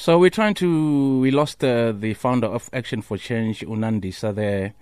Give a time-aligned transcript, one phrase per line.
[0.00, 1.18] So we're trying to.
[1.18, 4.34] We lost uh, the founder of Action for Change, Unandisa.
[4.34, 4.72] There,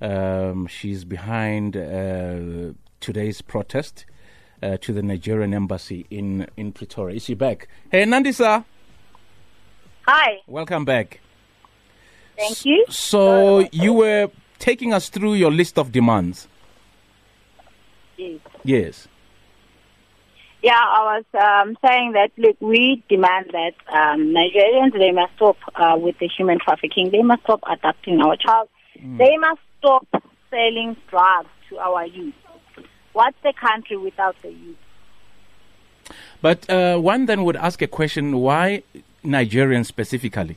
[0.00, 4.06] um, she's behind uh, today's protest
[4.62, 7.16] uh, to the Nigerian embassy in in Pretoria.
[7.16, 7.68] Is she back?
[7.90, 8.64] Hey, Nandisa.
[10.08, 10.40] Hi.
[10.46, 11.20] Welcome back.
[12.38, 12.86] Thank you.
[12.88, 16.48] So you were taking us through your list of demands.
[18.16, 18.40] Yes.
[18.64, 19.08] Yes.
[20.64, 25.58] Yeah, I was um, saying that look, we demand that um, Nigerians they must stop
[25.74, 27.10] uh, with the human trafficking.
[27.10, 28.70] They must stop adopting our child.
[29.18, 30.08] They must stop
[30.48, 32.32] selling drugs to our youth.
[33.12, 34.78] What's the country without the youth?
[36.40, 38.84] But uh, one then would ask a question: Why
[39.22, 40.56] Nigerians specifically?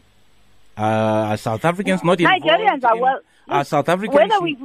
[0.78, 2.46] Uh, are South Africans not involved?
[2.46, 3.20] Nigerians are in- well.
[3.50, 4.16] Are South Africans?
[4.16, 4.58] Whether we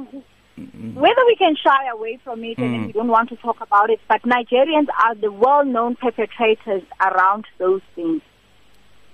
[0.55, 3.99] whether we can shy away from it and we don't want to talk about it,
[4.07, 8.21] but Nigerians are the well-known perpetrators around those things.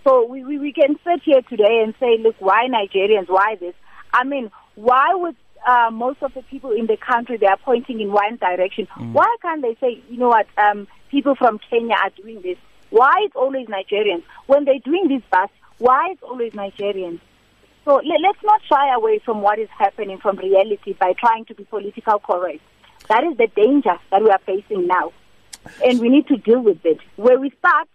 [0.03, 3.29] So we, we, we can sit here today and say, look, why Nigerians?
[3.29, 3.73] Why this?
[4.13, 5.35] I mean, why would
[5.67, 8.87] uh, most of the people in the country they are pointing in one direction?
[9.13, 10.47] Why can't they say, you know what?
[10.57, 12.57] Um, people from Kenya are doing this.
[12.89, 15.49] Why it's always Nigerians when they're doing this bus?
[15.77, 17.19] Why it's always Nigerians?
[17.85, 21.55] So let, let's not shy away from what is happening from reality by trying to
[21.55, 22.61] be political correct.
[23.07, 25.11] That is the danger that we are facing now.
[25.83, 26.99] And we need to deal with it.
[27.15, 27.87] Where we start,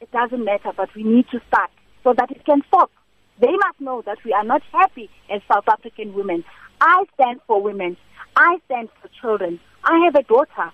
[0.00, 1.70] it doesn't matter, but we need to start
[2.04, 2.90] so that it can stop.
[3.38, 6.44] They must know that we are not happy as South African women.
[6.80, 7.96] I stand for women.
[8.34, 9.60] I stand for children.
[9.84, 10.72] I have a daughter.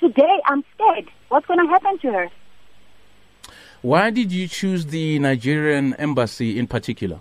[0.00, 1.10] Today, I'm scared.
[1.28, 2.28] What's going to happen to her?
[3.82, 7.20] Why did you choose the Nigerian embassy in particular?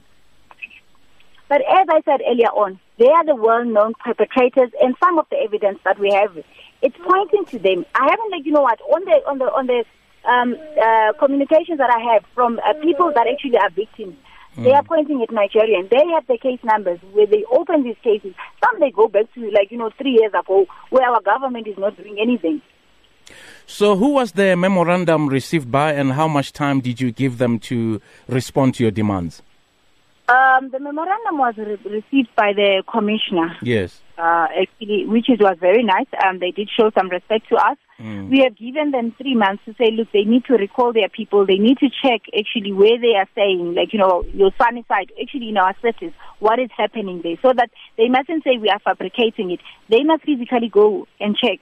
[1.49, 5.37] But as I said earlier on, they are the well-known perpetrators, and some of the
[5.37, 6.37] evidence that we have,
[6.81, 7.85] it's pointing to them.
[7.95, 9.85] I haven't, like, you know what, on the on the on the
[10.27, 14.17] um, uh, communications that I have from uh, people that actually are victims,
[14.57, 15.87] they are pointing at Nigerian.
[15.89, 18.33] They have the case numbers where they open these cases.
[18.63, 21.77] Some they go back to like you know three years ago, where our government is
[21.77, 22.61] not doing anything.
[23.67, 27.59] So, who was the memorandum received by, and how much time did you give them
[27.59, 29.43] to respond to your demands?
[30.29, 33.55] Um, the memorandum was re- received by the commissioner.
[33.61, 34.01] Yes.
[34.17, 36.07] uh, actually, which is, was very nice.
[36.25, 37.77] Um, they did show some respect to us.
[37.99, 41.45] We have given them three months to say, look, they need to recall their people.
[41.47, 45.49] They need to check actually where they are staying, like, you know, your Sunnyside, actually
[45.49, 49.49] in our cities, what is happening there, so that they mustn't say we are fabricating
[49.49, 49.61] it.
[49.89, 51.59] They must physically go and check.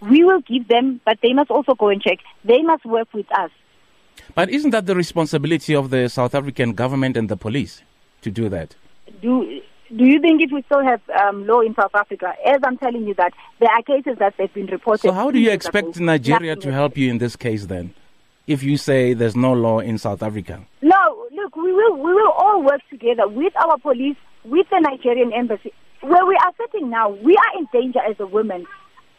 [0.00, 2.18] We will give them, but they must also go and check.
[2.44, 3.50] They must work with us.
[4.34, 7.82] But isn't that the responsibility of the South African government and the police
[8.22, 8.74] to do that?
[9.20, 9.60] do
[9.96, 13.08] do you think if we still have um, law in South Africa, as I'm telling
[13.08, 15.02] you that there are cases that they've been reported.
[15.02, 17.92] So, how do you expect Nigeria to help you in this case then?
[18.46, 20.64] If you say there's no law in South Africa?
[20.80, 25.32] No, look, we will we will all work together with our police, with the Nigerian
[25.32, 25.72] embassy.
[26.02, 28.66] Where we are sitting now, we are in danger as a woman.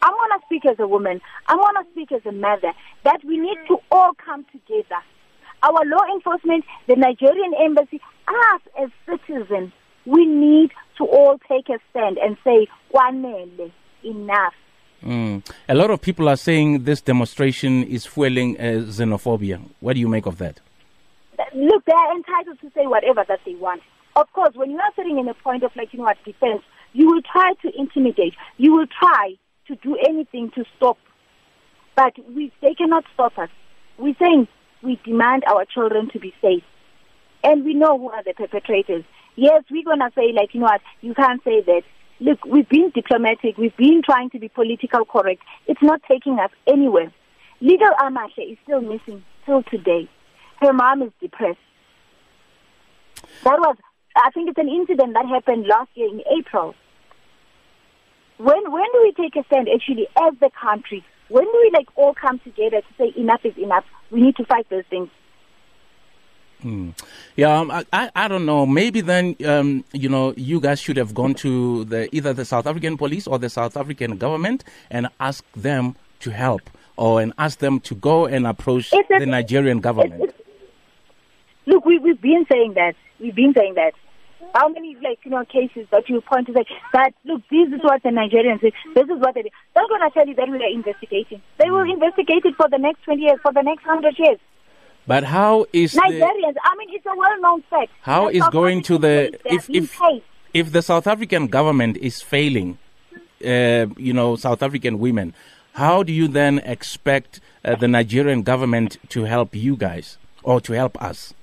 [0.02, 1.22] I want to speak as a woman.
[1.48, 2.74] I want to speak as a mother.
[3.04, 5.04] That we need to all come together.
[5.64, 9.72] Our law enforcement, the Nigerian embassy, us as citizens,
[10.06, 13.72] we need to all take a stand and say, "Kwanele,
[14.04, 14.54] enough."
[15.04, 15.44] Mm.
[15.70, 19.60] A lot of people are saying this demonstration is fueling uh, xenophobia.
[19.80, 20.60] What do you make of that?
[21.56, 23.82] look, they are entitled to say whatever that they want.
[24.16, 26.62] Of course, when you are sitting in a point of like, you know what, defense,
[26.94, 28.34] you will try to intimidate.
[28.58, 29.36] You will try
[29.68, 30.98] to do anything to stop.
[31.96, 33.50] But we, they cannot stop us.
[33.98, 34.48] We're saying
[34.84, 36.64] we demand our children to be safe.
[37.44, 39.04] And we know who are the perpetrators.
[39.36, 41.82] Yes, we're going to say, like, you know what, you can't say that.
[42.20, 43.58] Look, we've been diplomatic.
[43.58, 45.42] We've been trying to be political correct.
[45.66, 47.12] It's not taking us anywhere.
[47.62, 50.08] Little Amashe is still missing till today.
[50.60, 51.58] Her mom is depressed.
[53.44, 53.76] That was,
[54.16, 56.76] I think it's an incident that happened last year in April.
[58.38, 61.04] When when do we take a stand actually as the country?
[61.30, 63.86] When do we like all come together to say enough is enough?
[64.12, 65.10] We need to fight those things.
[67.36, 68.68] Yeah, um, I, I, I don't know.
[68.68, 72.68] Maybe then, um, you know, you guys should have gone to the either the South
[72.68, 76.62] African police or the South African government and ask them to help,
[76.98, 80.22] or and ask them to go and approach It's a- the Nigerian government.
[80.24, 80.38] It's-
[81.66, 82.96] Look, we, we've been saying that.
[83.20, 83.94] We've been saying that.
[84.54, 87.80] How many, like, you know, cases that you point to say that, look, this is
[87.84, 89.50] what the Nigerians say, this is what they do.
[89.76, 91.42] They're going to tell you that we are investigating.
[91.58, 94.40] They will investigate it for the next 20 years, for the next 100 years.
[95.08, 97.92] But how is the, Nigerians, I mean, it's a well-known fact.
[98.02, 100.22] how is going to the if if paid.
[100.54, 102.78] if the South African government is failing,
[103.44, 105.34] uh, you know, South African women,
[105.74, 110.74] how do you then expect uh, the Nigerian government to help you guys or to
[110.74, 111.34] help us?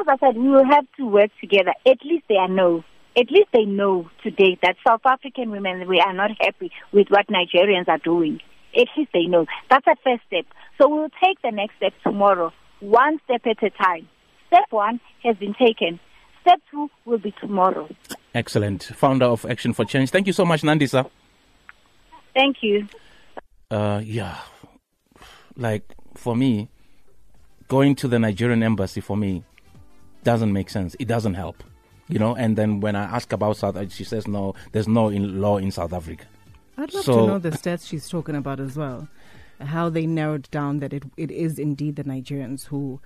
[0.00, 1.72] As I said, we will have to work together.
[1.86, 2.84] At least they know.
[3.16, 7.26] At least they know today that South African women, we are not happy with what
[7.26, 8.40] Nigerians are doing.
[8.76, 9.46] At least they know.
[9.68, 10.44] That's a first step.
[10.78, 14.08] So we'll take the next step tomorrow, one step at a time.
[14.46, 15.98] Step one has been taken.
[16.42, 17.88] Step two will be tomorrow.
[18.34, 18.84] Excellent.
[18.84, 20.10] Founder of Action for Change.
[20.10, 21.10] Thank you so much, Nandisa.
[22.34, 22.86] Thank you.
[23.68, 24.38] Uh, yeah.
[25.56, 26.68] Like, for me,
[27.66, 29.42] going to the Nigerian embassy for me
[30.28, 30.94] doesn't make sense.
[30.98, 31.64] It doesn't help.
[32.08, 35.40] You know, and then when I ask about South, she says no, there's no in
[35.40, 36.26] law in South Africa.
[36.76, 39.08] I'd love so, to know the stats she's talking about as well.
[39.60, 43.00] How they narrowed down that it it is indeed the Nigerians who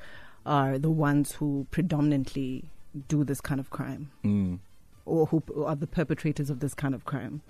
[0.45, 2.65] are the ones who predominantly
[3.09, 4.59] do this kind of crime, mm.
[5.07, 7.41] or who are the perpetrators of this kind of crime.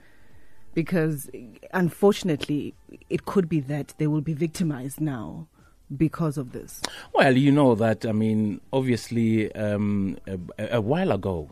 [0.75, 1.31] Because
[1.73, 2.75] unfortunately,
[3.11, 5.49] it could be that they will be victimized now
[5.97, 6.81] because of this?
[7.15, 11.51] Well, you know that, I mean, obviously, um, a, a, while ago,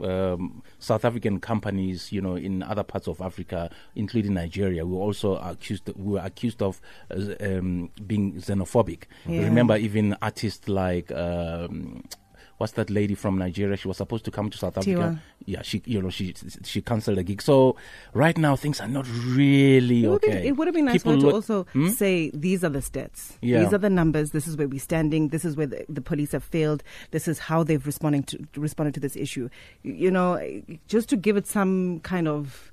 [0.00, 5.36] um, South African companies, you know, in other parts of Africa, including Nigeria, were also
[5.36, 5.90] accused.
[5.96, 6.80] We were accused of
[7.10, 9.04] uh, um, being xenophobic.
[9.26, 9.42] Yeah.
[9.42, 12.04] Remember, even artists like um,
[12.62, 13.76] what's that lady from Nigeria?
[13.76, 15.18] She was supposed to come to South Africa.
[15.18, 15.20] Tiwa.
[15.46, 16.32] Yeah, she you know she
[16.62, 17.42] she cancelled the gig.
[17.42, 17.74] So
[18.14, 20.46] right now things are not really it okay.
[20.46, 21.88] It would have been nice to also hmm?
[21.88, 23.32] say these are the stats.
[23.42, 23.64] Yeah.
[23.64, 24.30] These are the numbers.
[24.30, 25.30] This is where we're standing.
[25.30, 26.84] This is where the, the police have failed.
[27.10, 29.48] This is how they've responding to responded to this issue.
[29.82, 30.40] You know,
[30.86, 32.70] just to give it some kind of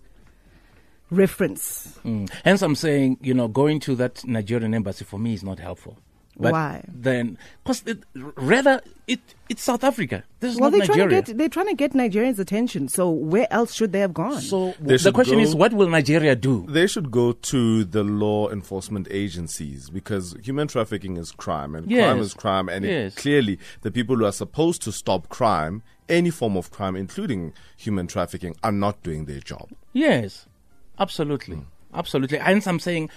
[1.10, 1.98] reference.
[2.06, 2.30] Mm.
[2.46, 5.98] Hence, I'm saying, you know, going to that Nigerian embassy for me is not helpful.
[6.40, 6.86] But Why?
[6.88, 7.84] Then, because
[8.16, 9.20] rather it
[9.50, 10.24] it's South Africa.
[10.40, 11.10] This is well, not they're Nigeria.
[11.10, 12.88] Trying to get, they're trying to get Nigerians' attention.
[12.88, 14.40] So where else should they have gone?
[14.40, 16.66] So they the question go, is, what will Nigeria do?
[16.70, 22.06] They should go to the law enforcement agencies because human trafficking is crime, and yes.
[22.06, 23.14] crime is crime, and yes.
[23.14, 27.52] it, clearly the people who are supposed to stop crime, any form of crime, including
[27.76, 29.70] human trafficking, are not doing their job.
[29.92, 30.46] Yes,
[30.98, 31.58] absolutely.
[31.58, 31.66] Mm.
[31.94, 32.38] Absolutely.
[32.38, 33.10] And I'm saying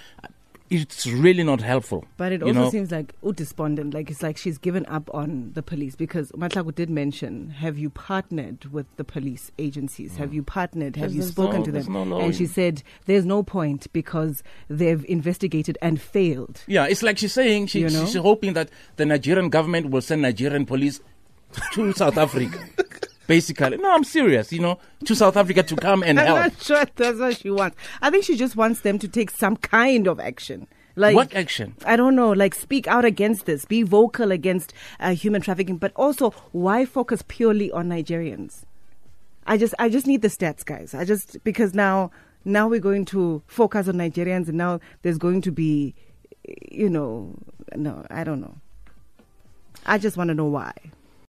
[0.73, 2.05] it's really not helpful.
[2.17, 2.71] But it also know?
[2.71, 3.95] seems like oh, despondent.
[3.95, 7.91] Like it's like she's given up on the police because Matlaku did mention, have you
[7.91, 10.13] partnered with the police agencies?
[10.13, 10.17] Mm.
[10.17, 10.97] Have you partnered?
[10.97, 11.93] Have you spoken no, to them?
[12.09, 16.65] No and she said there's no point because they've investigated and failed.
[16.67, 18.07] Yeah, it's like she's saying she, you know?
[18.07, 21.01] she's hoping that the Nigerian government will send Nigerian police
[21.73, 22.59] to South Africa.
[23.33, 23.79] Basically.
[23.79, 26.39] No, I'm serious, you know, to South Africa to come and I'm help.
[26.39, 27.77] Not sure that's what she wants.
[28.03, 30.67] I think she just wants them to take some kind of action.
[30.97, 31.75] Like what action?
[31.87, 32.33] I don't know.
[32.33, 33.65] Like speak out against this.
[33.65, 35.79] Be vocal against uh, human trafficking.
[35.79, 38.65] But also, why focus purely on Nigerians?
[39.47, 40.93] I just, I just need the stats, guys.
[40.95, 42.11] I just because now,
[42.45, 45.95] now we're going to focus on Nigerians, and now there's going to be,
[46.71, 47.35] you know,
[47.75, 48.57] no, I don't know.
[49.87, 50.75] I just want to know why.